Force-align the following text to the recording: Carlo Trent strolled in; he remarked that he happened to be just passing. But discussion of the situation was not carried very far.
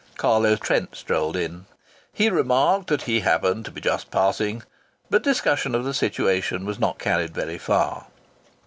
Carlo 0.17 0.55
Trent 0.55 0.95
strolled 0.95 1.37
in; 1.37 1.67
he 2.11 2.27
remarked 2.31 2.87
that 2.87 3.03
he 3.03 3.19
happened 3.19 3.65
to 3.65 3.69
be 3.71 3.79
just 3.79 4.09
passing. 4.09 4.63
But 5.11 5.21
discussion 5.21 5.75
of 5.75 5.83
the 5.85 5.93
situation 5.93 6.65
was 6.65 6.79
not 6.79 6.97
carried 6.97 7.35
very 7.35 7.59
far. 7.59 8.07